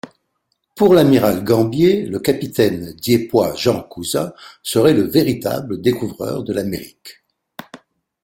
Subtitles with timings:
[0.75, 7.23] Pour l'amiral Gambier, le capitaine dieppois Jean Cousin serait le véritable découvreur de l'Amérique.